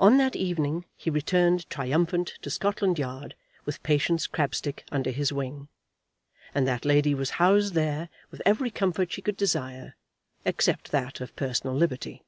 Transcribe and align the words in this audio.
On 0.00 0.16
that 0.16 0.34
evening 0.34 0.86
he 0.96 1.08
returned 1.08 1.70
triumphant 1.70 2.32
to 2.42 2.50
Scotland 2.50 2.98
Yard 2.98 3.36
with 3.64 3.80
Patience 3.84 4.26
Crabstick 4.26 4.84
under 4.90 5.10
his 5.10 5.32
wing; 5.32 5.68
and 6.52 6.66
that 6.66 6.84
lady 6.84 7.14
was 7.14 7.30
housed 7.38 7.74
there 7.74 8.08
with 8.32 8.42
every 8.44 8.72
comfort 8.72 9.12
she 9.12 9.22
could 9.22 9.36
desire, 9.36 9.94
except 10.44 10.90
that 10.90 11.20
of 11.20 11.36
personal 11.36 11.76
liberty. 11.76 12.24